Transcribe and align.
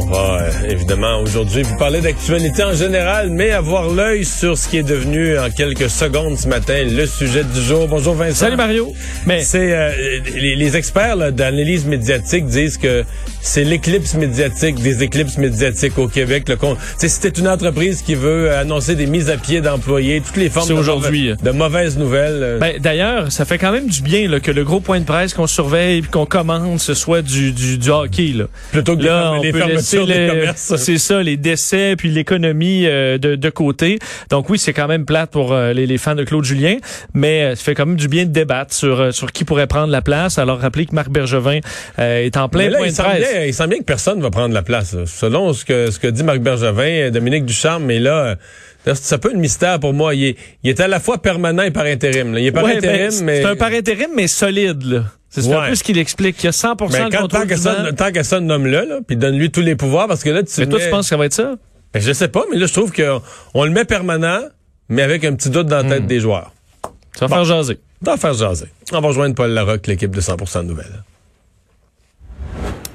On 0.00 0.06
va 0.06 0.42
euh, 0.42 0.50
évidemment 0.70 1.20
aujourd'hui 1.20 1.62
vous 1.62 1.76
parler 1.76 2.00
d'actualité 2.00 2.62
en 2.62 2.72
général, 2.72 3.30
mais 3.30 3.50
avoir 3.50 3.88
l'œil 3.92 4.24
sur 4.24 4.56
ce 4.56 4.68
qui 4.68 4.76
est 4.78 4.82
devenu 4.84 5.36
en 5.38 5.50
quelques 5.50 5.90
secondes 5.90 6.38
ce 6.38 6.46
matin 6.46 6.84
le 6.88 7.04
sujet 7.06 7.42
du 7.42 7.60
jour. 7.60 7.88
Bonjour 7.88 8.14
Vincent. 8.14 8.36
Salut 8.46 8.56
Mario. 8.56 8.92
Mais 9.26 9.40
c'est 9.42 9.72
euh, 9.72 9.90
les, 10.36 10.54
les 10.54 10.76
experts 10.76 11.32
d'analyse 11.32 11.84
médiatique 11.86 12.46
disent 12.46 12.78
que 12.78 13.04
c'est 13.40 13.64
l'éclipse 13.64 14.14
médiatique 14.14 14.76
des 14.80 15.02
éclipses 15.02 15.36
médiatiques 15.38 15.98
au 15.98 16.06
Québec. 16.06 16.48
Le 16.48 16.56
con... 16.56 16.76
C'était 16.98 17.36
une 17.40 17.48
entreprise 17.48 18.02
qui 18.02 18.14
veut 18.14 18.52
annoncer 18.52 18.94
des 18.94 19.06
mises 19.06 19.30
à 19.30 19.36
pied 19.36 19.60
d'employés, 19.60 20.22
toutes 20.24 20.36
les 20.36 20.50
formes 20.50 20.68
de, 20.68 20.74
aujourd'hui. 20.74 21.30
mauvais- 21.30 21.42
de 21.42 21.50
mauvaises 21.50 21.98
nouvelles. 21.98 22.40
euh, 22.42 22.58
Ben, 22.58 22.78
D'ailleurs, 22.78 23.32
ça 23.32 23.44
fait 23.44 23.58
quand 23.58 23.72
même 23.72 23.88
du 23.88 24.02
bien 24.02 24.28
là, 24.28 24.38
que 24.38 24.50
le 24.52 24.62
gros 24.64 24.80
point 24.80 25.00
de 25.00 25.04
presse 25.04 25.34
qu'on 25.34 25.46
surveille 25.48 25.98
et 25.98 26.02
qu'on 26.02 26.26
commande, 26.26 26.78
ce 26.78 26.94
soit 26.94 27.22
du, 27.22 27.50
du, 27.52 27.78
du 27.78 27.90
hockey. 27.90 28.32
Là. 28.36 28.44
plutôt 28.70 28.96
que 28.96 29.02
Là, 29.02 29.32
on 29.36 29.42
les 29.42 29.50
peut 29.52 29.58
C'est 30.76 30.98
ça, 30.98 31.22
les 31.22 31.36
décès 31.36 31.94
puis 31.96 32.10
l'économie 32.10 32.86
euh, 32.86 33.18
de, 33.18 33.34
de 33.36 33.50
côté. 33.50 33.98
Donc 34.30 34.48
oui, 34.50 34.58
c'est 34.58 34.72
quand 34.72 34.88
même 34.88 35.04
plate 35.04 35.30
pour 35.30 35.52
euh, 35.52 35.72
les, 35.72 35.86
les 35.86 35.98
fans 35.98 36.14
de 36.14 36.24
Claude 36.24 36.44
Julien, 36.44 36.76
mais 37.14 37.42
euh, 37.42 37.54
ça 37.54 37.62
fait 37.64 37.74
quand 37.74 37.86
même 37.86 37.96
du 37.96 38.08
bien 38.08 38.24
de 38.24 38.30
débattre 38.30 38.74
sur, 38.74 39.00
euh, 39.00 39.10
sur 39.10 39.32
qui 39.32 39.44
pourrait 39.44 39.66
prendre 39.66 39.90
la 39.92 40.02
place. 40.02 40.38
Alors 40.38 40.58
rappelez 40.60 40.86
que 40.86 40.94
Marc 40.94 41.08
Bergevin 41.10 41.60
euh, 41.98 42.24
est 42.24 42.36
en 42.36 42.48
plein 42.48 42.68
là, 42.70 42.78
point 42.78 42.86
il 42.86 42.90
de 42.92 42.96
semble, 42.96 43.08
presse. 43.10 43.32
bien, 43.32 43.44
il 43.44 43.54
semble 43.54 43.70
bien 43.70 43.78
que 43.78 43.84
personne 43.84 44.20
va 44.20 44.30
prendre 44.30 44.54
la 44.54 44.62
place. 44.62 44.94
là. 44.94 45.02
Selon 45.06 45.52
ce 45.52 45.64
que, 45.64 45.90
ce 45.90 45.98
que 45.98 46.08
dit 46.08 46.22
Marc 46.24 46.40
Bergevin, 46.40 47.10
Dominique 47.10 47.44
Ducharme, 47.44 47.84
mais 47.84 47.98
là, 47.98 48.36
c'est 48.94 49.14
un 49.14 49.18
peu 49.18 49.30
un 49.34 49.38
mystère 49.38 49.80
pour 49.80 49.92
moi. 49.92 50.14
Il 50.14 50.24
est, 50.24 50.36
il 50.64 50.70
est 50.70 50.80
à 50.80 50.88
la 50.88 51.00
fois 51.00 51.20
permanent 51.20 51.62
et 51.62 51.70
par 51.70 51.84
intérim. 51.84 52.32
là. 52.32 52.40
Il 52.40 52.46
est 52.46 52.52
par 52.52 52.64
Ouais, 52.64 52.76
intérim, 52.76 53.10
ben, 53.10 53.24
mais... 53.24 53.42
C'est 53.42 53.48
un 53.48 53.56
par 53.56 53.72
intérim, 53.72 54.08
mais 54.16 54.26
solide. 54.28 54.82
là. 54.84 55.04
C'est 55.42 55.48
c'est 55.48 55.54
un 55.54 55.60
Ouais. 55.62 55.68
peu 55.70 55.74
ce 55.74 55.82
qu'il 55.84 55.98
explique. 55.98 56.42
Il 56.42 56.46
y 56.46 56.48
a 56.48 56.52
100% 56.52 56.88
Ben, 56.90 57.08
de 57.08 57.14
quand, 57.14 57.22
contrôle 57.22 57.40
tant 57.42 57.46
que 57.48 57.56
ça, 57.56 57.92
tant 57.96 58.12
que 58.12 58.22
ça, 58.22 58.40
nomme-le, 58.40 58.84
là, 58.84 58.98
puis 59.06 59.16
donne-lui 59.16 59.50
tous 59.50 59.60
les 59.60 59.76
pouvoirs, 59.76 60.06
parce 60.08 60.22
que 60.22 60.30
là, 60.30 60.42
tu 60.42 60.52
Mais 60.58 60.66
toi, 60.66 60.78
tu 60.80 60.90
penses 60.90 61.06
que 61.06 61.10
ça 61.10 61.16
va 61.16 61.26
être 61.26 61.32
ça? 61.34 61.54
Ben, 61.94 62.00
je 62.02 62.12
sais 62.12 62.28
pas, 62.28 62.44
mais 62.50 62.58
là, 62.58 62.66
je 62.66 62.72
trouve 62.72 62.92
qu'on 62.92 63.22
on 63.54 63.64
le 63.64 63.70
met 63.70 63.84
permanent, 63.84 64.40
mais 64.88 65.02
avec 65.02 65.24
un 65.24 65.34
petit 65.34 65.50
doute 65.50 65.66
dans 65.66 65.76
la 65.76 65.82
Hmm. 65.84 65.88
tête 65.88 66.06
des 66.06 66.20
joueurs. 66.20 66.52
Ça 67.18 67.26
va 67.26 67.36
faire 67.36 67.44
jaser. 67.44 67.78
D'en 68.02 68.16
faire 68.16 68.34
jaser. 68.34 68.66
On 68.92 69.00
va 69.00 69.08
rejoindre 69.08 69.34
Paul 69.34 69.50
Larocque, 69.50 69.86
l'équipe 69.88 70.14
de 70.14 70.20
100% 70.20 70.62
de 70.62 70.68
nouvelles. 70.68 71.02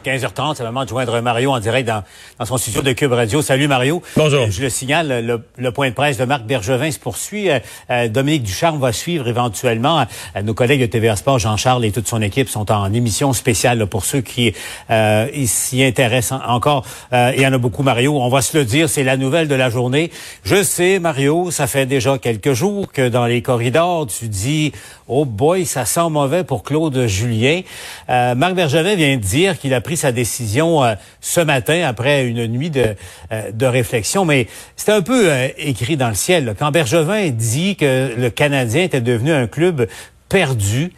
15h30, 0.04 0.56
c'est 0.56 0.64
le 0.64 0.70
moment 0.70 0.84
de 0.84 0.90
joindre 0.90 1.20
Mario 1.22 1.52
en 1.52 1.60
direct 1.60 1.88
dans, 1.88 2.04
dans 2.40 2.46
son 2.46 2.58
studio 2.58 2.82
de 2.82 2.92
Cube 2.94 3.12
Radio. 3.14 3.42
Salut 3.42 3.68
Mario. 3.68 4.02
Bonjour. 4.18 4.42
Euh, 4.44 4.48
je 4.52 4.62
le 4.62 4.70
signale, 4.70 5.26
le, 5.26 5.42
le 5.58 5.72
point 5.72 5.90
de 5.90 5.94
presse 5.94 6.18
de 6.18 6.26
Marc 6.26 6.44
Bergevin 6.44 6.92
se 6.92 7.00
poursuit. 7.00 7.50
Euh, 7.50 7.60
euh, 7.90 8.08
Dominique 8.10 8.44
Ducharme 8.44 8.80
va 8.80 8.92
suivre 8.92 9.28
éventuellement. 9.28 10.06
Euh, 10.36 10.42
nos 10.42 10.54
collègues 10.54 10.82
de 10.82 10.86
TVA 10.88 11.16
Sport, 11.16 11.40
Jean-Charles 11.40 11.86
et 11.86 11.92
toute 11.92 12.08
son 12.08 12.22
équipe 12.22 12.50
sont 12.50 12.72
en 12.72 12.92
émission 12.94 13.34
spéciale 13.34 13.78
là, 13.80 13.86
pour 13.88 14.06
ceux 14.06 14.22
qui 14.22 14.54
euh, 14.90 15.28
s'y 15.46 15.84
intéressent 15.84 16.40
en- 16.46 16.54
encore. 16.56 16.86
Euh, 17.14 17.32
il 17.36 17.42
y 17.42 17.48
en 17.48 17.54
a 17.54 17.58
beaucoup, 17.58 17.84
Mario. 17.84 18.18
On 18.20 18.30
va 18.30 18.42
se 18.42 18.58
le 18.58 18.66
dire, 18.66 18.90
c'est 18.90 19.04
la 19.04 19.18
nouvelle 19.18 19.48
de 19.48 19.56
la 19.56 19.70
journée. 19.70 20.12
Je 20.44 20.62
sais, 20.64 21.00
Mario, 21.00 21.50
ça 21.52 21.68
fait 21.68 21.86
déjà 21.86 22.18
quelques 22.18 22.54
jours 22.54 22.92
que 22.92 23.08
dans 23.10 23.26
les 23.26 23.42
corridors, 23.42 24.08
tu 24.08 24.28
dis 24.28 24.72
«Oh 25.08 25.26
boy, 25.26 25.66
ça 25.66 25.86
sent 25.86 26.10
mauvais 26.10 26.44
pour 26.44 26.64
Claude 26.64 27.08
Julien 27.08 27.62
Euh, 28.10 28.36
Marc 28.36 28.54
Bergevin 28.54 28.96
vient 28.96 29.16
de 29.18 29.22
dire 29.22 29.58
qu'il 29.60 29.74
a 29.74 29.82
pris 29.82 29.93
sa 29.96 30.12
décision 30.12 30.84
euh, 30.84 30.96
ce 31.22 31.42
matin 31.42 31.84
après 31.86 32.26
une 32.26 32.48
nuit 32.48 32.70
de, 32.70 32.96
euh, 33.32 33.70
réflexion, 33.70 34.26
mais 34.26 34.48
c'était 34.76 34.92
un 34.92 35.02
peu 35.02 35.32
euh, 35.32 35.48
écrit 35.58 35.98
dans 35.98 36.10
le 36.10 36.16
ciel. 36.16 36.56
Quand 36.58 36.72
Bergevin 36.72 37.30
dit 37.30 37.76
que 37.76 38.14
le 38.18 38.30
Canadien 38.30 38.84
était 38.84 39.02
devenu 39.02 39.32
un 39.32 39.48
club 39.48 39.88
perdu, 40.30 40.92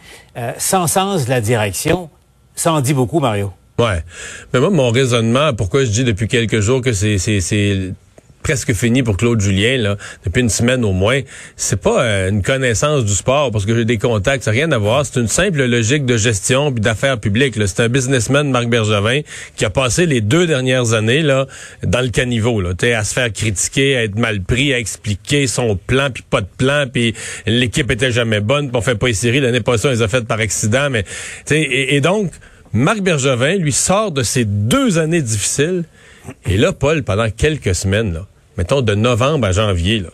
sans 0.58 0.86
sens 0.86 1.26
de 1.26 1.30
la 1.30 1.40
direction, 1.42 2.08
ça 2.54 2.72
en 2.72 2.80
dit 2.80 2.94
beaucoup, 2.94 3.20
Mario. 3.20 3.52
Ouais. 3.78 4.02
Mais 4.52 4.60
moi, 4.60 4.70
mon 4.70 4.90
raisonnement, 4.90 5.52
pourquoi 5.52 5.84
je 5.84 5.90
dis 5.90 6.04
depuis 6.04 6.28
quelques 6.28 6.60
jours 6.60 6.80
que 6.80 6.92
c'est 6.92 7.18
presque 8.46 8.74
fini 8.74 9.02
pour 9.02 9.16
Claude 9.16 9.40
Julien, 9.40 9.76
là, 9.76 9.96
depuis 10.24 10.40
une 10.40 10.50
semaine 10.50 10.84
au 10.84 10.92
moins, 10.92 11.20
c'est 11.56 11.80
pas 11.80 12.00
euh, 12.00 12.30
une 12.30 12.42
connaissance 12.44 13.04
du 13.04 13.12
sport 13.12 13.50
parce 13.50 13.66
que 13.66 13.74
j'ai 13.74 13.84
des 13.84 13.98
contacts, 13.98 14.44
ça 14.44 14.52
n'a 14.52 14.58
rien 14.58 14.70
à 14.70 14.78
voir. 14.78 15.04
C'est 15.04 15.18
une 15.18 15.26
simple 15.26 15.64
logique 15.64 16.06
de 16.06 16.16
gestion 16.16 16.70
puis 16.70 16.80
d'affaires 16.80 17.18
publiques. 17.18 17.54
C'est 17.66 17.80
un 17.80 17.88
businessman, 17.88 18.48
Marc 18.48 18.68
Bergevin, 18.68 19.22
qui 19.56 19.64
a 19.64 19.70
passé 19.70 20.06
les 20.06 20.20
deux 20.20 20.46
dernières 20.46 20.92
années 20.92 21.22
là 21.22 21.48
dans 21.82 22.00
le 22.00 22.10
caniveau, 22.10 22.60
là, 22.60 22.70
à 22.96 23.02
se 23.02 23.14
faire 23.14 23.32
critiquer, 23.32 23.96
à 23.96 24.04
être 24.04 24.16
mal 24.16 24.40
pris, 24.40 24.72
à 24.72 24.78
expliquer 24.78 25.48
son 25.48 25.74
plan 25.74 26.10
puis 26.14 26.22
pas 26.30 26.40
de 26.40 26.46
plan, 26.56 26.84
puis 26.86 27.16
l'équipe 27.46 27.90
était 27.90 28.12
jamais 28.12 28.38
bonne, 28.38 28.68
puis 28.68 28.76
on 28.76 28.80
fait 28.80 28.94
pas 28.94 29.08
les 29.08 29.14
séries. 29.14 29.40
L'année 29.40 29.60
passée, 29.60 29.88
on 29.88 29.90
les 29.90 30.02
a 30.02 30.08
faites 30.08 30.28
par 30.28 30.38
accident, 30.38 30.88
mais 30.88 31.04
et, 31.50 31.96
et 31.96 32.00
donc 32.00 32.30
Marc 32.72 33.00
Bergevin, 33.00 33.56
lui, 33.56 33.72
sort 33.72 34.12
de 34.12 34.22
ces 34.22 34.44
deux 34.44 34.98
années 34.98 35.22
difficiles. 35.22 35.82
Et 36.44 36.56
là, 36.56 36.72
Paul, 36.72 37.02
pendant 37.02 37.28
quelques 37.28 37.74
semaines, 37.74 38.12
là, 38.12 38.28
mettons 38.56 38.82
de 38.82 38.94
novembre 38.94 39.46
à 39.46 39.52
janvier, 39.52 40.00
là, 40.00 40.08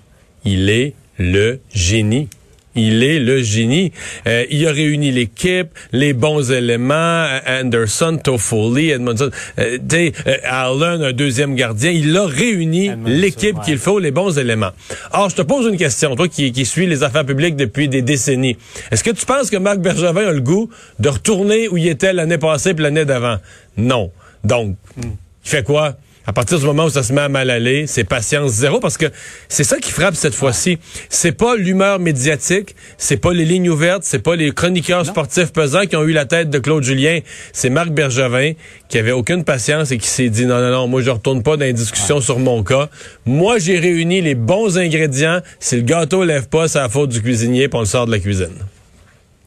il 0.45 0.71
est 0.71 0.95
le 1.19 1.61
génie. 1.73 2.29
Il 2.75 3.03
est 3.03 3.19
le 3.19 3.43
génie. 3.43 3.93
Euh, 4.27 4.47
il 4.51 4.67
a 4.67 4.73
réuni 4.73 5.11
l'équipe, 5.11 5.69
les 5.93 6.15
bons 6.15 6.51
éléments, 6.51 6.95
euh, 6.95 7.61
Anderson, 7.61 8.19
Toffoli, 8.23 8.89
Edmondson, 8.91 9.31
euh, 9.59 9.79
euh, 9.93 10.37
Allen, 10.45 11.03
un 11.03 11.13
deuxième 11.13 11.55
gardien. 11.55 11.91
Il 11.91 12.17
a 12.17 12.25
réuni 12.25 12.91
l'équipe 13.05 13.59
ouais. 13.59 13.65
qu'il 13.65 13.77
faut, 13.77 13.99
les 13.99 14.11
bons 14.11 14.39
éléments. 14.39 14.71
Or, 15.13 15.29
je 15.29 15.37
te 15.37 15.43
pose 15.43 15.67
une 15.67 15.77
question, 15.77 16.17
toi 16.17 16.29
qui, 16.29 16.51
qui 16.53 16.65
suis 16.65 16.87
les 16.87 17.03
affaires 17.03 17.27
publiques 17.27 17.57
depuis 17.57 17.89
des 17.89 18.01
décennies. 18.01 18.57
Est-ce 18.91 19.05
que 19.05 19.11
tu 19.11 19.27
penses 19.27 19.51
que 19.51 19.59
Marc 19.59 19.79
Bergevin 19.79 20.29
a 20.29 20.33
le 20.33 20.41
goût 20.41 20.71
de 20.99 21.11
retourner 21.11 21.69
où 21.69 21.77
il 21.77 21.89
était 21.89 22.15
l'année 22.15 22.39
passée 22.39 22.73
puis 22.73 22.85
l'année 22.85 23.05
d'avant? 23.05 23.37
Non. 23.77 24.11
Donc, 24.45 24.77
il 24.97 25.11
fait 25.43 25.63
quoi? 25.63 25.99
À 26.27 26.33
partir 26.33 26.59
du 26.61 26.67
moment 26.67 26.85
où 26.85 26.91
ça 26.91 27.03
se 27.03 27.13
met 27.13 27.21
à 27.21 27.29
mal 27.29 27.51
aller, 27.51 27.87
c'est 27.87 28.05
patience 28.05 28.53
zéro 28.53 28.79
parce 28.79 28.97
que 28.97 29.07
c'est 29.49 29.65
ça 29.65 29.79
qui 29.79 29.91
frappe 29.91 30.15
cette 30.15 30.35
fois-ci. 30.35 30.79
C'est 31.09 31.33
pas 31.33 31.57
l'humeur 31.57 31.99
médiatique, 31.99 32.77
c'est 32.97 33.17
pas 33.17 33.33
les 33.33 33.45
lignes 33.45 33.69
ouvertes, 33.69 34.03
c'est 34.05 34.21
pas 34.21 34.37
les 34.37 34.53
chroniqueurs 34.53 35.05
sportifs 35.05 35.53
pesants 35.53 35.87
qui 35.87 35.97
ont 35.97 36.05
eu 36.05 36.13
la 36.13 36.25
tête 36.25 36.49
de 36.49 36.59
Claude 36.59 36.85
Julien, 36.85 37.21
c'est 37.53 37.71
Marc 37.71 37.91
Bergevin 37.91 38.53
qui 38.89 38.99
avait 38.99 39.13
aucune 39.13 39.43
patience 39.43 39.91
et 39.91 39.99
qui 39.99 40.09
s'est 40.09 40.29
dit 40.29 40.47
non 40.47 40.61
non 40.61 40.71
non, 40.71 40.87
moi 40.87 41.03
je 41.03 41.11
retourne 41.11 41.43
pas 41.43 41.57
dans 41.57 41.65
les 41.65 41.73
discussions 41.73 42.21
sur 42.21 42.39
mon 42.39 42.63
cas. 42.63 42.89
Moi 43.27 43.59
j'ai 43.59 43.79
réuni 43.79 44.21
les 44.21 44.35
bons 44.35 44.79
ingrédients, 44.79 45.41
si 45.59 45.77
le 45.77 45.83
gâteau 45.83 46.25
lève 46.25 46.49
pas, 46.49 46.69
c'est 46.69 46.79
la 46.79 46.89
faute 46.89 47.11
du 47.11 47.21
cuisinier, 47.21 47.69
puis 47.69 47.79
on 47.79 47.81
le 47.81 47.87
sort 47.87 48.07
de 48.07 48.13
la 48.13 48.21
cuisine. 48.21 48.59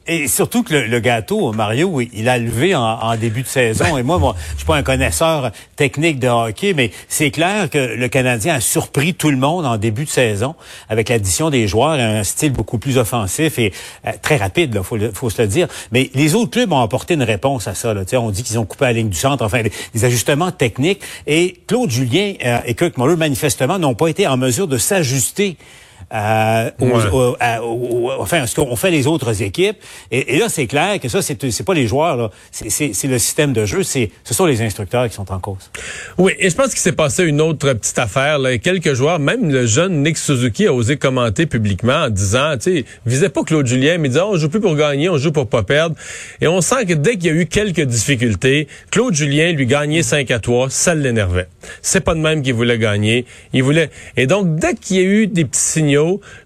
Et 0.08 0.28
surtout 0.28 0.62
que 0.62 0.72
le, 0.72 0.86
le 0.86 1.00
gâteau, 1.00 1.52
Mario, 1.52 2.00
il 2.00 2.28
a 2.28 2.38
levé 2.38 2.74
en, 2.74 2.82
en 2.82 3.16
début 3.16 3.42
de 3.42 3.48
saison. 3.48 3.96
Et 3.96 4.02
moi, 4.02 4.18
moi, 4.18 4.36
je 4.52 4.58
suis 4.58 4.66
pas 4.66 4.76
un 4.76 4.82
connaisseur 4.82 5.50
technique 5.74 6.18
de 6.18 6.28
hockey, 6.28 6.74
mais 6.74 6.92
c'est 7.08 7.30
clair 7.30 7.68
que 7.68 7.78
le 7.78 8.08
Canadien 8.08 8.54
a 8.54 8.60
surpris 8.60 9.14
tout 9.14 9.30
le 9.30 9.36
monde 9.36 9.66
en 9.66 9.76
début 9.76 10.04
de 10.04 10.10
saison 10.10 10.54
avec 10.88 11.08
l'addition 11.08 11.50
des 11.50 11.66
joueurs, 11.66 11.92
un 11.92 12.24
style 12.24 12.52
beaucoup 12.52 12.78
plus 12.78 12.98
offensif 12.98 13.58
et 13.58 13.72
euh, 14.06 14.12
très 14.22 14.36
rapide, 14.36 14.74
il 14.76 14.82
faut, 14.82 14.98
faut 15.12 15.30
se 15.30 15.42
le 15.42 15.48
dire. 15.48 15.68
Mais 15.92 16.10
les 16.14 16.34
autres 16.34 16.50
clubs 16.50 16.72
ont 16.72 16.80
apporté 16.80 17.14
une 17.14 17.22
réponse 17.22 17.66
à 17.66 17.74
ça. 17.74 17.92
Là. 17.92 18.02
On 18.14 18.30
dit 18.30 18.42
qu'ils 18.42 18.58
ont 18.58 18.64
coupé 18.64 18.84
la 18.86 18.92
ligne 18.92 19.08
du 19.08 19.18
centre, 19.18 19.44
enfin, 19.44 19.62
des, 19.62 19.72
des 19.94 20.04
ajustements 20.04 20.52
techniques. 20.52 21.00
Et 21.26 21.56
Claude 21.66 21.90
Julien 21.90 22.34
euh, 22.44 22.58
et 22.64 22.74
Kirk 22.74 22.96
Muller, 22.98 23.16
manifestement, 23.16 23.78
n'ont 23.78 23.94
pas 23.94 24.08
été 24.08 24.26
en 24.26 24.36
mesure 24.36 24.68
de 24.68 24.78
s'ajuster 24.78 25.56
euh, 26.14 26.70
aux- 26.80 26.86
Ouais. 26.86 27.10
aux- 27.12 27.36
à- 27.40 27.62
aux- 27.64 28.10
enfin, 28.20 28.46
ce 28.46 28.54
qu'ont 28.54 28.76
fait 28.76 28.90
les 28.90 29.06
autres 29.06 29.42
équipes. 29.42 29.76
Et, 30.10 30.34
et 30.36 30.38
là, 30.38 30.48
c'est 30.48 30.66
clair 30.66 31.00
que 31.00 31.08
ça, 31.08 31.22
c'est 31.22 31.50
c'est 31.50 31.64
pas 31.64 31.74
les 31.74 31.86
joueurs, 31.86 32.16
là. 32.16 32.30
C'est- 32.50 32.70
c'est 32.70 32.92
c'est 32.92 33.08
le 33.08 33.18
système 33.18 33.52
de 33.52 33.64
jeu. 33.64 33.82
C'est 33.82 34.10
ce 34.24 34.34
sont 34.34 34.46
les 34.46 34.62
instructeurs 34.62 35.08
qui 35.08 35.14
sont 35.14 35.30
en 35.32 35.38
cause. 35.40 35.70
Oui, 36.18 36.32
et 36.38 36.48
je 36.50 36.54
pense 36.54 36.68
qu'il 36.70 36.78
s'est 36.78 36.92
passé 36.92 37.24
une 37.24 37.40
autre 37.40 37.72
petite 37.72 37.98
affaire. 37.98 38.38
Là. 38.38 38.56
Quelques 38.58 38.94
joueurs, 38.94 39.18
même 39.18 39.50
le 39.50 39.66
jeune 39.66 40.02
Nick 40.02 40.16
Suzuki 40.18 40.66
a 40.66 40.72
osé 40.72 40.96
commenter 40.96 41.46
publiquement 41.46 42.04
en 42.04 42.10
disant, 42.10 42.54
tu 42.56 42.76
sais, 42.78 42.84
visait 43.04 43.28
pas 43.28 43.42
Claude 43.42 43.66
Julien, 43.66 43.98
mais 43.98 44.08
il 44.08 44.10
disait, 44.12 44.20
on 44.22 44.36
joue 44.36 44.48
plus 44.48 44.60
pour 44.60 44.76
gagner, 44.76 45.08
on 45.08 45.18
joue 45.18 45.32
pour 45.32 45.48
pas 45.48 45.62
perdre. 45.64 45.96
Et 46.40 46.46
on 46.46 46.60
sent 46.60 46.86
que 46.86 46.94
dès 46.94 47.14
qu'il 47.16 47.26
y 47.26 47.30
a 47.30 47.32
eu 47.40 47.46
quelques 47.46 47.80
difficultés, 47.82 48.68
Claude 48.90 49.14
Julien 49.14 49.52
lui 49.52 49.66
gagnait 49.66 50.02
5 50.02 50.30
à 50.30 50.38
3, 50.38 50.70
ça 50.70 50.94
l'énervait. 50.94 51.48
C'est 51.82 52.00
pas 52.00 52.14
de 52.14 52.20
même 52.20 52.42
qu'il 52.42 52.54
voulait 52.54 52.78
gagner. 52.78 53.26
Il 53.52 53.62
voulait. 53.64 53.90
Et 54.16 54.26
donc, 54.26 54.56
dès 54.56 54.74
qu'il 54.74 54.96
y 54.96 55.00
a 55.00 55.02
eu 55.02 55.26
des 55.26 55.44
petits 55.44 55.60
signaux 55.60 55.95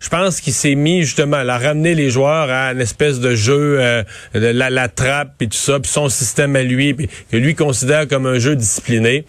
Je 0.01 0.09
pense 0.09 0.41
qu'il 0.41 0.53
s'est 0.53 0.75
mis 0.75 1.03
justement 1.03 1.39
à 1.39 1.59
ramener 1.59 1.95
les 1.95 2.11
joueurs 2.11 2.49
à 2.51 2.73
une 2.73 2.81
espèce 2.81 3.21
de 3.21 3.35
jeu, 3.35 3.79
euh, 3.81 4.03
de 4.35 4.47
la, 4.47 4.71
la 4.71 4.89
trappe 4.89 5.41
et 5.41 5.47
tout 5.47 5.57
ça, 5.57 5.79
puis 5.81 5.91
son 5.91 6.09
système 6.09 6.57
à 6.57 6.63
lui, 6.63 6.97
que 7.31 7.37
lui 7.37 7.55
considère 7.55 8.09
comme 8.09 8.27
un 8.27 8.39
jeu 8.39 8.57
discipliné. 8.57 9.25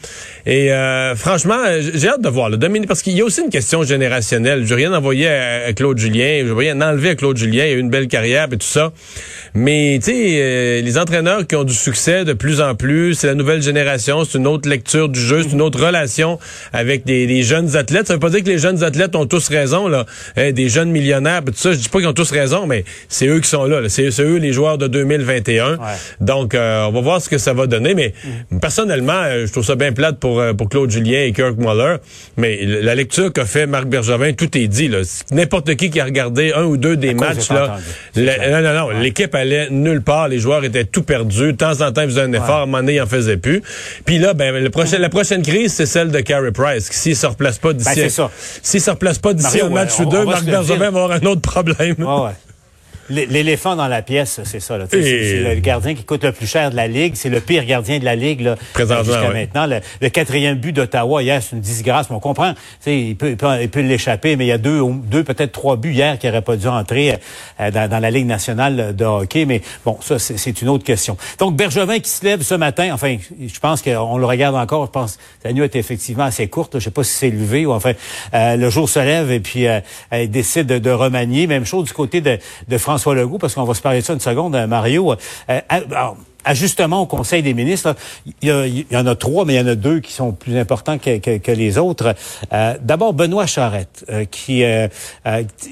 Et 0.45 0.71
euh, 0.71 1.15
franchement, 1.15 1.59
j'ai 1.93 2.07
hâte 2.07 2.21
de 2.21 2.29
voir 2.29 2.49
le 2.49 2.57
Dominique, 2.57 2.87
parce 2.87 3.01
qu'il 3.01 3.17
y 3.17 3.21
a 3.21 3.25
aussi 3.25 3.41
une 3.41 3.49
question 3.49 3.83
générationnelle. 3.83 4.65
Je 4.65 4.73
rien 4.73 4.93
envoyer 4.93 5.27
à, 5.27 5.73
Claude 5.73 5.97
Julien, 5.97 6.43
je 6.45 6.53
rien 6.53 6.79
enlever 6.81 7.09
à 7.09 7.15
Claude 7.15 7.37
Julien, 7.37 7.65
il 7.65 7.71
a 7.71 7.73
eu 7.73 7.79
une 7.79 7.89
belle 7.89 8.07
carrière 8.07 8.47
et 8.51 8.57
tout 8.57 8.67
ça. 8.67 8.91
Mais 9.53 9.99
tu 10.03 10.11
sais, 10.11 10.39
euh, 10.41 10.81
les 10.81 10.97
entraîneurs 10.97 11.45
qui 11.47 11.55
ont 11.55 11.63
du 11.63 11.73
succès 11.73 12.25
de 12.25 12.33
plus 12.33 12.61
en 12.61 12.75
plus, 12.75 13.15
c'est 13.15 13.27
la 13.27 13.35
nouvelle 13.35 13.61
génération, 13.61 14.23
c'est 14.23 14.37
une 14.37 14.47
autre 14.47 14.69
lecture 14.69 15.09
du 15.09 15.19
jeu, 15.19 15.43
c'est 15.43 15.51
une 15.51 15.61
autre 15.61 15.83
relation 15.83 16.39
avec 16.73 17.05
des, 17.05 17.43
jeunes 17.43 17.75
athlètes. 17.75 18.07
Ça 18.07 18.13
veut 18.13 18.19
pas 18.19 18.29
dire 18.29 18.43
que 18.43 18.49
les 18.49 18.57
jeunes 18.57 18.83
athlètes 18.83 19.15
ont 19.15 19.25
tous 19.25 19.47
raison, 19.49 19.87
là. 19.87 20.05
Hein, 20.37 20.51
des 20.51 20.69
jeunes 20.69 20.91
millionnaires, 20.91 21.41
tout 21.43 21.53
ça. 21.55 21.71
Je 21.73 21.77
dis 21.77 21.89
pas 21.89 21.99
qu'ils 21.99 22.07
ont 22.07 22.13
tous 22.13 22.31
raison, 22.31 22.65
mais 22.67 22.83
c'est 23.09 23.27
eux 23.27 23.39
qui 23.39 23.49
sont 23.49 23.65
là. 23.65 23.81
C'est 23.89 24.09
eux 24.21 24.37
les 24.37 24.53
joueurs 24.53 24.77
de 24.77 24.87
2021. 24.87 25.77
Donc, 26.19 26.55
euh, 26.55 26.85
on 26.85 26.91
va 26.91 27.01
voir 27.01 27.21
ce 27.21 27.29
que 27.29 27.37
ça 27.37 27.53
va 27.53 27.67
donner. 27.67 27.93
Mais 27.95 28.13
mm. 28.51 28.59
personnellement, 28.59 29.21
euh, 29.23 29.45
je 29.45 29.51
trouve 29.51 29.65
ça 29.65 29.75
bien 29.75 29.91
plate 29.91 30.19
pour, 30.19 30.41
pour 30.57 30.69
Claude 30.69 30.91
Julien 30.91 31.21
et 31.21 31.33
Kirk 31.33 31.57
Muller. 31.57 31.97
Mais 32.37 32.59
la 32.65 32.95
lecture 32.95 33.31
qu'a 33.33 33.45
fait 33.45 33.67
Marc 33.67 33.85
Bergevin, 33.85 34.33
tout 34.33 34.57
est 34.57 34.67
dit. 34.67 34.91
N'importe 35.31 35.75
qui 35.75 35.89
qui 35.89 35.99
a 35.99 36.05
regardé 36.05 36.53
un 36.53 36.63
ou 36.63 36.77
deux 36.77 36.97
des 36.97 37.13
matchs, 37.13 37.49
là, 37.49 37.77
non, 38.15 38.61
non, 38.61 38.73
non, 38.73 38.89
l'équipe 38.99 39.33
allait 39.35 39.69
nulle 39.69 40.01
part. 40.01 40.27
Les 40.27 40.39
joueurs 40.39 40.63
étaient 40.63 40.85
tout 40.85 41.03
perdus. 41.03 41.53
De 41.53 41.57
temps 41.57 41.81
en 41.81 41.91
temps, 41.91 42.01
ils 42.01 42.09
faisaient 42.09 42.21
un 42.21 42.33
effort. 42.33 42.59
À 42.59 42.63
un 42.63 42.65
moment 42.65 42.79
donné, 42.79 42.95
ils 42.95 43.01
en 43.01 43.07
faisaient 43.07 43.37
plus. 43.37 43.61
Puis 44.05 44.19
là, 44.19 44.33
ben, 44.33 44.55
le 44.55 44.69
prochain, 44.69 44.97
la 44.97 45.09
prochaine 45.09 45.41
crise, 45.41 45.73
c'est 45.73 45.85
celle 45.85 46.11
de 46.11 46.19
Carey 46.19 46.51
Price. 46.51 46.89
S'il 46.91 47.15
se 47.15 47.25
replace 47.25 47.57
pas 47.57 47.73
d'ici, 47.73 47.95
ben, 47.95 48.29
s'il 48.61 48.81
se 48.81 48.89
replace 48.89 49.19
pas 49.19 49.33
d'ici 49.33 49.61
un 49.61 49.69
match 49.69 49.99
ou 50.05 50.09
deux, 50.09 50.25
Marc 50.25 50.43
Bergevin 50.45 50.91
va 50.91 51.03
avoir 51.03 51.11
un 51.11 51.25
autre 51.25 51.41
problème. 51.41 51.95
ouais. 51.99 52.31
L'éléphant 53.11 53.75
dans 53.75 53.87
la 53.87 54.01
pièce, 54.01 54.39
c'est 54.45 54.61
ça. 54.61 54.77
C'est 54.89 55.43
le 55.43 55.59
gardien 55.59 55.93
qui 55.93 56.03
coûte 56.03 56.23
le 56.23 56.31
plus 56.31 56.47
cher 56.47 56.71
de 56.71 56.75
la 56.75 56.87
Ligue. 56.87 57.13
C'est 57.15 57.29
le 57.29 57.41
pire 57.41 57.65
gardien 57.65 57.99
de 57.99 58.05
la 58.05 58.15
Ligue 58.15 58.41
là, 58.41 58.55
jusqu'à 58.77 59.31
maintenant. 59.31 59.67
Le, 60.01 60.09
quatrième 60.09 60.57
but 60.57 60.71
d'Ottawa 60.71 61.21
hier, 61.21 61.41
c'est 61.43 61.55
une 61.55 61.61
disgrâce. 61.61 62.09
Mais 62.09 62.15
on 62.15 62.19
comprend. 62.19 62.53
Il 62.87 63.17
peut, 63.17 63.35
il 63.61 63.69
peut, 63.69 63.81
l'échapper, 63.81 64.35
mais 64.37 64.45
il 64.45 64.49
y 64.49 64.53
a 64.53 64.57
deux, 64.57 64.81
deux 65.05 65.23
peut-être 65.23 65.51
trois 65.51 65.75
buts 65.75 65.91
hier 65.91 66.17
qui 66.17 66.27
n'auraient 66.27 66.41
pas 66.41 66.55
dû 66.55 66.67
entrer 66.67 67.17
euh, 67.59 67.71
dans, 67.71 68.01
la 68.01 68.11
Ligue 68.11 68.27
nationale 68.27 68.95
de 68.95 69.05
hockey. 69.05 69.45
Mais 69.45 69.61
bon, 69.85 69.97
ça, 70.01 70.17
c'est 70.17 70.61
une 70.61 70.69
autre 70.69 70.85
question. 70.85 71.17
Donc, 71.37 71.57
Bergevin 71.57 71.99
qui 71.99 72.09
se 72.09 72.23
lève 72.23 72.41
ce 72.43 72.55
matin, 72.55 72.91
enfin, 72.93 73.17
je 73.39 73.59
pense 73.59 73.81
qu'on 73.81 74.17
le 74.17 74.25
regarde 74.25 74.55
encore. 74.55 74.85
Je 74.85 74.91
pense 74.91 75.17
que 75.17 75.47
la 75.47 75.53
nuit 75.53 75.63
est 75.63 75.75
effectivement 75.75 76.23
assez 76.23 76.47
courte. 76.47 76.79
Je 76.79 76.85
sais 76.85 76.91
pas 76.91 77.03
si 77.03 77.13
c'est 77.13 77.29
levé 77.29 77.65
ou 77.65 77.73
enfin, 77.73 77.91
euh, 78.33 78.55
le 78.55 78.69
jour 78.69 78.87
se 78.87 78.99
lève 78.99 79.31
et 79.31 79.41
puis 79.41 79.67
euh, 79.67 79.81
il 80.13 80.31
décide 80.31 80.67
de, 80.67 80.91
remanier. 80.91 81.47
Même 81.47 81.65
chose 81.65 81.85
du 81.85 81.93
côté 81.93 82.21
de, 82.21 82.37
de 82.67 82.77
François 82.77 83.00
François 83.01 83.15
Legault, 83.15 83.39
parce 83.39 83.55
qu'on 83.55 83.63
va 83.63 83.73
se 83.73 83.81
parler 83.81 84.01
de 84.01 84.05
ça 84.05 84.13
une 84.13 84.19
seconde, 84.19 84.55
euh, 84.55 84.67
Mario. 84.67 85.15
Euh, 85.49 85.59
ajustement 86.43 87.01
au 87.01 87.05
Conseil 87.07 87.41
des 87.41 87.55
ministres, 87.55 87.95
il 88.43 88.85
y, 88.91 88.95
en 88.95 89.07
a 89.07 89.15
trois, 89.15 89.43
mais 89.43 89.55
il 89.55 89.57
y 89.57 89.59
en 89.59 89.67
a 89.67 89.75
deux 89.75 89.99
qui 89.99 90.11
sont 90.11 90.33
plus 90.33 90.55
importants 90.57 90.99
que, 90.99 91.51
les 91.51 91.77
autres. 91.79 92.15
Euh, 92.53 92.75
d'abord, 92.81 93.13
Benoît 93.13 93.47
Charette, 93.47 94.05
qui, 94.29 94.63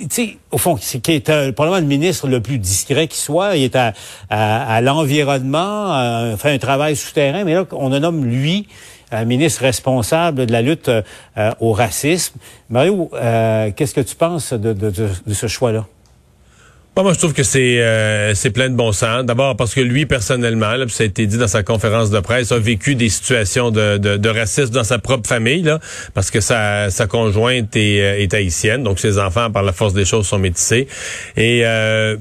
sais, 0.10 0.38
au 0.52 0.58
fond, 0.58 0.76
qui 0.76 1.12
est 1.12 1.54
probablement 1.54 1.80
le 1.80 1.88
ministre 1.88 2.28
le 2.28 2.40
plus 2.40 2.60
discret 2.60 3.08
qui 3.08 3.18
soit. 3.18 3.58
Il 3.58 3.64
est 3.64 3.78
à, 4.30 4.82
l'environnement, 4.82 6.36
fait 6.38 6.52
un 6.52 6.60
travail 6.60 6.96
souterrain, 6.96 7.44
mais 7.44 7.54
là, 7.56 7.66
on 7.72 7.90
le 7.90 8.00
nomme 8.00 8.26
lui 8.26 8.68
ministre 9.26 9.62
responsable 9.62 10.46
de 10.46 10.52
la 10.52 10.62
lutte 10.62 10.92
au 11.60 11.74
racisme. 11.74 12.38
Mario, 12.70 13.10
qu'est-ce 13.76 13.96
que 13.96 14.02
tu 14.02 14.16
penses 14.16 14.54
de 14.54 15.34
ce 15.34 15.48
choix-là? 15.48 15.86
Moi, 16.98 17.14
je 17.14 17.20
trouve 17.20 17.34
que 17.34 17.44
c'est 17.44 17.80
euh, 17.80 18.36
c'est 18.36 18.50
plein 18.50 18.70
de 18.70 18.76
bon 18.76 18.92
sens. 18.92 19.24
D'abord 19.24 19.56
parce 19.56 19.74
que 19.74 19.80
lui, 19.82 20.06
personnellement, 20.06 20.76
là, 20.76 20.86
ça 20.90 21.04
a 21.04 21.06
été 21.08 21.28
dit 21.28 21.38
dans 21.38 21.48
sa 21.48 21.64
conférence 21.64 22.10
de 22.10 22.20
presse, 22.20 22.52
a 22.52 22.60
vécu 22.60 22.96
des 22.96 23.10
situations 23.10 23.72
de, 23.72 23.98
de, 23.98 24.18
de 24.18 24.30
racisme 24.30 24.74
dans 24.74 24.84
sa 24.84 25.00
propre 25.00 25.28
famille, 25.28 25.62
là, 25.62 25.80
parce 26.14 26.30
que 26.30 26.42
sa, 26.42 26.90
sa 26.90 27.08
conjointe 27.08 27.76
est, 27.76 28.02
euh, 28.02 28.22
est 28.22 28.34
haïtienne, 28.34 28.84
donc 28.84 29.00
ses 29.00 29.18
enfants, 29.18 29.50
par 29.50 29.64
la 29.64 29.72
force 29.72 29.94
des 29.94 30.06
choses, 30.06 30.28
sont 30.28 30.40
métissés. 30.40 30.88
Et 31.38 31.62
euh, 31.64 32.18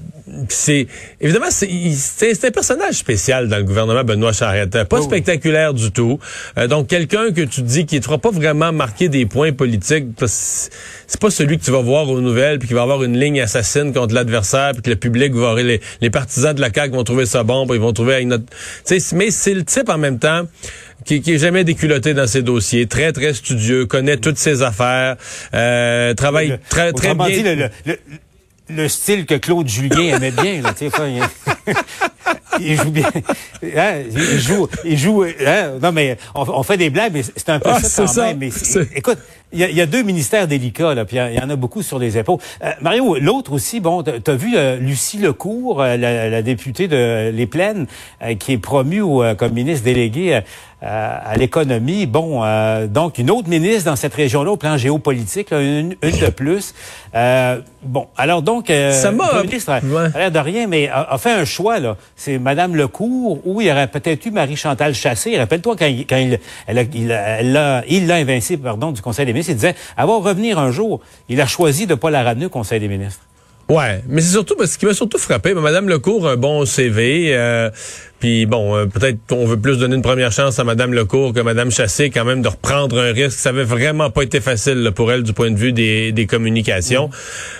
c'est 0.49 0.87
évidemment 1.21 1.51
c'est 1.51 2.45
un 2.45 2.51
personnage 2.51 2.95
spécial 2.95 3.49
dans 3.49 3.57
le 3.57 3.65
gouvernement 3.65 4.05
Benoît 4.05 4.33
Charette, 4.33 4.85
pas 4.85 4.99
oh 4.99 5.03
spectaculaire 5.03 5.75
du 5.75 5.91
tout. 5.91 6.19
Euh, 6.57 6.67
donc 6.67 6.89
quelqu'un 6.89 7.31
que 7.33 7.43
tu 7.43 7.63
dis 7.63 7.87
qui 7.87 7.99
ne 7.99 8.03
fera 8.03 8.19
pas 8.19 8.31
vraiment 8.31 8.73
marquer 8.73 9.09
des 9.09 9.27
points 9.27 9.53
politiques, 9.53 10.07
c'est 10.27 11.21
pas 11.21 11.31
celui 11.31 11.59
que 11.59 11.65
tu 11.65 11.71
vas 11.71 11.83
voir 11.83 12.09
aux 12.09 12.21
nouvelles 12.21 12.59
puis 12.59 12.69
qui 12.69 12.75
va 12.75 12.83
avoir 12.83 13.03
une 13.03 13.19
ligne 13.19 13.41
assassine 13.41 13.93
contre 13.93 14.15
l'adversaire 14.15 14.73
puis 14.73 14.83
que 14.83 14.91
le 14.91 14.97
public 14.97 15.35
va 15.35 15.55
les, 15.63 15.81
les 16.01 16.11
partisans 16.11 16.55
de 16.55 16.61
la 16.61 16.73
CAQ 16.73 16.95
vont 16.95 17.05
trouver 17.05 17.27
ça 17.27 17.43
bon, 17.43 17.67
puis 17.67 17.77
ils 17.77 17.81
vont 17.81 17.93
trouver 17.93 18.15
avec 18.15 18.27
notre 18.27 18.45
mais 19.13 19.31
c'est 19.31 19.55
le 19.55 19.65
type 19.65 19.89
en 19.89 19.99
même 19.99 20.19
temps 20.19 20.47
qui, 21.05 21.21
qui 21.23 21.35
est 21.35 21.39
jamais 21.39 21.65
déculotté 21.65 22.13
dans 22.13 22.27
ses 22.27 22.43
dossiers, 22.43 22.87
très 22.87 23.13
très 23.13 23.33
studieux, 23.33 23.87
connaît 23.87 24.17
toutes 24.17 24.39
ses 24.39 24.63
affaires, 24.63 25.17
euh, 25.55 26.13
travaille 26.15 26.59
très 26.69 26.93
très 26.93 27.15
bien. 27.15 27.71
le 27.87 27.95
style 28.89 29.27
que 29.27 29.35
Claude 29.35 29.69
Julien 29.69 30.17
aimait 30.17 30.31
bien. 30.31 30.63
Là, 30.63 30.75
il, 32.61 32.77
joue 32.77 32.91
bien. 32.91 33.11
Hein, 33.77 34.03
il 34.11 34.39
joue. 34.39 34.69
Il 34.85 34.99
joue 34.99 35.23
hein, 35.23 35.73
non, 35.83 35.93
mais 35.93 36.17
on, 36.35 36.63
fait 36.63 36.77
des 36.77 36.91
blagues, 36.91 37.13
mais 37.15 37.23
c'est 37.23 37.49
un 37.51 37.61
peu 37.61 37.71
ah, 37.73 37.81
ça 37.81 38.05
quand 38.07 38.23
même. 38.23 38.39
Mais 38.39 38.51
écoute, 38.95 39.19
il 39.53 39.61
y, 39.61 39.81
a, 39.81 39.87
deux 39.87 40.03
ministères 40.03 40.47
délicats, 40.47 40.95
là, 40.95 41.07
puis 41.07 41.17
il 41.17 41.35
y 41.35 41.41
en 41.41 41.49
a 41.49 41.57
beaucoup 41.57 41.81
sur 41.81 41.99
les 41.99 42.19
épaules. 42.19 42.39
Euh, 42.63 42.71
Mario, 42.83 43.17
l'autre 43.19 43.53
aussi, 43.53 43.81
bon, 43.81 44.03
tu 44.03 44.31
as 44.31 44.35
vu 44.35 44.55
euh, 44.57 44.77
Lucie 44.77 45.17
Lecourt, 45.17 45.81
euh, 45.81 45.97
la, 45.97 46.43
députée 46.43 46.87
de 46.87 47.31
Les 47.31 47.47
Plaines, 47.47 47.87
qui 48.39 48.53
est 48.53 48.59
promue 48.59 49.03
comme 49.37 49.53
ministre 49.53 49.85
déléguée 49.85 50.41
à 50.81 51.37
l'économie. 51.37 52.07
Bon, 52.07 52.43
donc 52.87 53.19
une 53.19 53.31
autre 53.31 53.49
ministre 53.49 53.87
dans 53.87 53.97
cette 53.97 54.15
région-là 54.15 54.53
au 54.53 54.57
plan 54.57 54.77
géopolitique, 54.77 55.51
une, 55.51 55.97
de 56.03 56.31
plus. 56.31 56.73
bon, 57.83 58.07
alors 58.17 58.43
donc, 58.43 58.69
ça 58.69 59.11
le 59.11 59.43
ministre 59.43 59.73
a, 59.73 59.81
l'air 59.81 60.31
de 60.31 60.39
rien, 60.39 60.67
mais 60.69 60.89
a, 60.89 61.19
fait 61.19 61.33
un 61.33 61.45
choix, 61.45 61.81
là. 61.81 61.97
C'est 62.15 62.39
Madame 62.39 62.77
Lecourt, 62.77 63.41
ou 63.45 63.61
il 63.61 63.67
y 63.67 63.73
aurait 63.73 63.89
peut-être 63.89 64.25
eu 64.27 64.31
Marie-Chantal 64.31 64.95
Chassé. 64.95 65.37
Rappelle-toi 65.37 65.75
quand, 65.77 65.87
il, 65.87 66.07
quand 66.07 66.17
il, 66.17 66.39
elle, 66.67 66.79
a, 67.57 67.83
il 67.89 68.07
l'a 68.07 68.15
invincé, 68.17 68.57
pardon, 68.57 68.93
du 68.93 69.03
Conseil 69.03 69.27
des 69.27 69.33
il 69.49 69.55
disait, 69.55 69.75
elle 69.97 70.07
va 70.07 70.17
revenir 70.17 70.59
un 70.59 70.71
jour. 70.71 71.01
Il 71.29 71.41
a 71.41 71.47
choisi 71.47 71.87
de 71.87 71.93
ne 71.93 71.99
pas 71.99 72.11
la 72.11 72.23
ramener 72.23 72.47
au 72.47 72.51
Conseil 72.51 72.81
des 72.81 72.89
ministres. 72.89 73.23
Ouais, 73.69 74.03
mais 74.09 74.23
c'est 74.23 74.33
surtout 74.33 74.57
parce 74.57 74.79
qu'il 74.79 74.89
m'a 74.89 74.95
surtout 74.95 75.19
frappé. 75.19 75.53
Madame 75.53 75.89
Lecourt, 75.89 76.27
un 76.27 76.37
bon 76.37 76.65
CV. 76.65 77.35
Euh, 77.35 77.71
puis 78.21 78.47
bon, 78.47 78.75
euh, 78.77 78.87
peut-être 78.87 79.19
qu'on 79.29 79.47
veut 79.47 79.59
plus 79.59 79.79
donner 79.79 79.95
une 79.95 80.03
première 80.03 80.33
chance 80.33 80.59
à 80.59 80.65
Madame 80.65 80.93
Lecourt 80.93 81.33
que 81.33 81.41
Madame 81.41 81.71
Chassé, 81.71 82.11
quand 82.11 82.25
même, 82.25 82.43
de 82.43 82.49
reprendre 82.49 82.99
un 82.99 83.13
risque. 83.13 83.39
Ça 83.39 83.51
avait 83.51 83.65
vraiment 83.65 84.11
pas 84.11 84.23
été 84.23 84.41
facile 84.41 84.91
pour 84.95 85.13
elle 85.13 85.23
du 85.23 85.33
point 85.33 85.51
de 85.53 85.57
vue 85.57 85.73
des, 85.73 86.11
des 86.11 86.27
communications. 86.27 87.11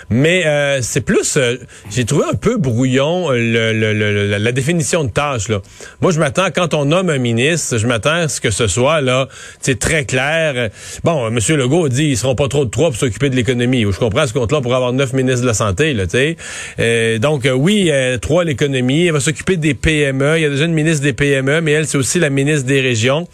Mais 0.09 0.45
euh, 0.45 0.79
c'est 0.81 1.01
plus, 1.01 1.37
euh, 1.37 1.55
j'ai 1.89 2.03
trouvé 2.03 2.25
un 2.29 2.35
peu 2.35 2.57
brouillon 2.57 3.29
le, 3.31 3.71
le, 3.71 4.37
la 4.37 4.51
définition 4.51 5.05
de 5.05 5.09
tâche. 5.09 5.47
Là. 5.47 5.61
Moi, 6.01 6.11
je 6.11 6.19
m'attends, 6.19 6.47
quand 6.53 6.73
on 6.73 6.85
nomme 6.85 7.09
un 7.09 7.19
ministre, 7.19 7.77
je 7.77 7.87
m'attends 7.87 8.09
à 8.09 8.27
ce 8.27 8.41
que 8.41 8.51
ce 8.51 8.67
soit 8.67 8.99
là, 8.99 9.29
c'est 9.61 9.79
très 9.79 10.03
clair. 10.03 10.69
Bon, 11.05 11.29
Monsieur 11.31 11.55
Legault 11.55 11.87
dit, 11.87 12.07
ils 12.07 12.17
seront 12.17 12.35
pas 12.35 12.49
trop 12.49 12.65
de 12.65 12.69
trois 12.69 12.89
pour 12.89 12.97
s'occuper 12.97 13.29
de 13.29 13.35
l'économie. 13.35 13.83
Je 13.83 13.97
comprends 13.97 14.27
ce 14.27 14.33
compte-là 14.33 14.59
pour 14.59 14.75
avoir 14.75 14.91
neuf 14.91 15.13
ministres 15.13 15.41
de 15.41 15.47
la 15.47 15.53
santé, 15.53 15.93
là, 15.93 16.05
tu 16.05 16.35
sais. 16.77 17.19
donc 17.19 17.47
oui, 17.53 17.91
trois 18.21 18.43
l'économie, 18.43 19.05
elle 19.05 19.13
va 19.13 19.19
s'occuper 19.19 19.55
des 19.55 19.73
PME 19.73 20.48
déjà 20.49 20.65
une 20.65 20.73
ministre 20.73 21.03
des 21.03 21.13
PME, 21.13 21.61
mais 21.61 21.71
elle, 21.71 21.87
c'est 21.87 21.97
aussi 21.97 22.19
la 22.19 22.29
ministre 22.29 22.65
des 22.65 22.81
régions. 22.81 23.27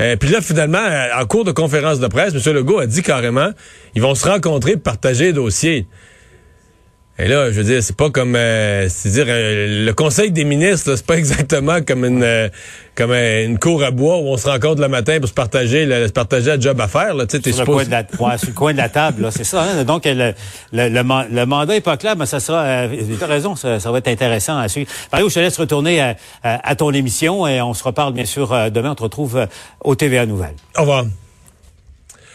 Euh, 0.00 0.16
puis 0.16 0.30
là, 0.30 0.40
finalement, 0.40 0.78
euh, 0.78 1.08
en 1.20 1.26
cours 1.26 1.44
de 1.44 1.52
conférence 1.52 2.00
de 2.00 2.06
presse, 2.06 2.34
M. 2.34 2.54
Legault 2.54 2.78
a 2.78 2.86
dit 2.86 3.02
carrément, 3.02 3.50
ils 3.94 4.02
vont 4.02 4.14
se 4.14 4.28
rencontrer 4.28 4.74
pour 4.74 4.82
partager 4.82 5.26
les 5.26 5.32
dossiers. 5.32 5.86
Et 7.20 7.26
là, 7.26 7.50
je 7.50 7.56
veux 7.56 7.64
dire, 7.64 7.82
c'est 7.82 7.96
pas 7.96 8.10
comme, 8.10 8.36
euh, 8.36 8.88
c'est-à-dire, 8.88 9.26
euh, 9.28 9.84
le 9.84 9.92
Conseil 9.92 10.30
des 10.30 10.44
ministres, 10.44 10.94
c'est 10.94 11.04
pas 11.06 11.16
exactement 11.18 11.78
comme 11.84 12.04
une 12.04 12.22
euh, 12.22 12.48
comme 12.94 13.12
une 13.12 13.58
cour 13.58 13.82
à 13.82 13.90
bois 13.90 14.18
où 14.18 14.28
on 14.28 14.36
se 14.36 14.48
rencontre 14.48 14.80
le 14.80 14.88
matin 14.88 15.18
pour 15.18 15.28
se 15.28 15.34
partager, 15.34 15.86
se 15.86 16.12
partager 16.12 16.56
le 16.56 16.60
job 16.60 16.80
à 16.80 16.88
faire. 16.88 17.14
Là, 17.14 17.26
tu 17.26 17.40
sais, 17.40 17.52
sur, 17.52 17.64
le 17.64 17.72
coin 17.72 17.84
de 17.84 17.90
la, 17.90 17.98
ouais, 18.18 18.38
sur 18.38 18.48
le 18.48 18.54
coin 18.54 18.72
de 18.72 18.78
la 18.78 18.88
table, 18.88 19.28
c'est 19.32 19.44
ça. 19.44 19.62
Hein? 19.62 19.84
Donc, 19.84 20.04
le, 20.04 20.32
le, 20.72 20.88
le, 20.88 21.46
mandat 21.46 21.76
est 21.76 21.80
pas 21.80 21.96
clair, 21.96 22.16
mais 22.16 22.26
ça 22.26 22.40
sera, 22.40 22.62
euh, 22.62 22.88
tu 23.16 23.22
as 23.22 23.26
raison, 23.26 23.54
ça, 23.54 23.78
ça, 23.78 23.90
va 23.92 23.98
être 23.98 24.08
intéressant 24.08 24.58
à 24.58 24.68
suivre. 24.68 24.90
Mario, 25.12 25.28
je 25.28 25.34
te 25.34 25.40
laisse 25.40 25.58
retourner 25.58 26.00
à, 26.00 26.16
à 26.42 26.74
ton 26.74 26.92
émission 26.92 27.46
et 27.46 27.60
on 27.60 27.74
se 27.74 27.84
reparle, 27.84 28.14
bien 28.14 28.24
sûr, 28.24 28.48
demain. 28.70 28.90
On 28.90 28.96
te 28.96 29.02
retrouve 29.04 29.46
au 29.84 29.94
TVA 29.94 30.26
Nouvelles. 30.26 30.56
Au 30.76 30.80
revoir. 30.80 31.04